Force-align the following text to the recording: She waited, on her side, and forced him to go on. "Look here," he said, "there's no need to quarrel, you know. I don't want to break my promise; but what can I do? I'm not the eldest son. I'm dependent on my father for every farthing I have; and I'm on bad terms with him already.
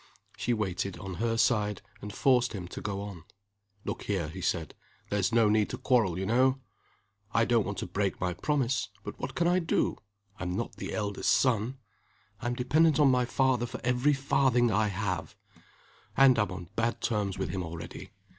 She 0.35 0.51
waited, 0.51 0.97
on 0.97 1.13
her 1.21 1.37
side, 1.37 1.83
and 2.01 2.11
forced 2.11 2.53
him 2.53 2.67
to 2.69 2.81
go 2.81 3.03
on. 3.03 3.23
"Look 3.85 4.01
here," 4.05 4.29
he 4.29 4.41
said, 4.41 4.73
"there's 5.11 5.31
no 5.31 5.47
need 5.47 5.69
to 5.69 5.77
quarrel, 5.77 6.17
you 6.17 6.25
know. 6.25 6.59
I 7.33 7.45
don't 7.45 7.65
want 7.67 7.77
to 7.77 7.85
break 7.85 8.19
my 8.19 8.33
promise; 8.33 8.89
but 9.03 9.19
what 9.19 9.35
can 9.35 9.45
I 9.47 9.59
do? 9.59 9.99
I'm 10.39 10.57
not 10.57 10.77
the 10.77 10.95
eldest 10.95 11.29
son. 11.29 11.77
I'm 12.39 12.55
dependent 12.55 12.99
on 12.99 13.11
my 13.11 13.25
father 13.25 13.67
for 13.67 13.79
every 13.83 14.13
farthing 14.13 14.71
I 14.71 14.87
have; 14.87 15.35
and 16.17 16.39
I'm 16.39 16.51
on 16.51 16.69
bad 16.75 16.99
terms 17.01 17.37
with 17.37 17.49
him 17.49 17.61
already. 17.61 18.09